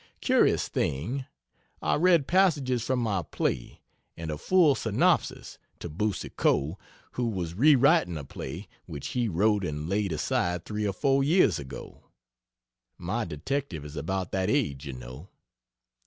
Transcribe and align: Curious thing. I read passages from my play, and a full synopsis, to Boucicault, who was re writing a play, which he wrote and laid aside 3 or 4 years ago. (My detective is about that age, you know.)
Curious 0.19 0.67
thing. 0.67 1.25
I 1.79 1.93
read 1.93 2.25
passages 2.25 2.83
from 2.83 2.97
my 2.97 3.21
play, 3.21 3.81
and 4.17 4.31
a 4.31 4.37
full 4.39 4.73
synopsis, 4.73 5.59
to 5.77 5.89
Boucicault, 5.91 6.79
who 7.11 7.27
was 7.27 7.53
re 7.53 7.75
writing 7.75 8.17
a 8.17 8.23
play, 8.23 8.67
which 8.87 9.09
he 9.09 9.27
wrote 9.27 9.63
and 9.63 9.87
laid 9.87 10.11
aside 10.11 10.65
3 10.65 10.87
or 10.87 10.93
4 10.93 11.23
years 11.23 11.59
ago. 11.59 12.05
(My 12.97 13.25
detective 13.25 13.85
is 13.85 13.95
about 13.95 14.31
that 14.31 14.49
age, 14.49 14.87
you 14.87 14.93
know.) 14.93 15.29